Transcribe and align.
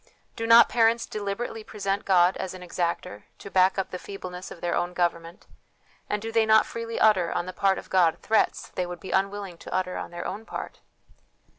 Do 0.35 0.47
not 0.47 0.67
parents 0.67 1.05
deliberately 1.05 1.63
present 1.63 2.05
God 2.05 2.35
as 2.37 2.55
an 2.55 2.63
exactor, 2.63 3.25
to 3.37 3.51
back 3.51 3.77
up 3.77 3.91
the 3.91 3.99
feebleness 3.99 4.49
of 4.49 4.59
their 4.59 4.73
own 4.73 4.93
government; 4.95 5.45
and 6.09 6.19
do 6.19 6.31
they 6.31 6.43
not 6.47 6.65
freely 6.65 6.99
utter, 6.99 7.31
on 7.31 7.45
the 7.45 7.53
part 7.53 7.77
of 7.77 7.91
God, 7.91 8.17
threats 8.19 8.69
they 8.69 8.87
would 8.87 8.99
be 8.99 9.11
unwilling 9.11 9.59
to 9.59 9.71
utter 9.71 9.97
on 9.97 10.09
their 10.09 10.25
own 10.25 10.43
part 10.43 10.79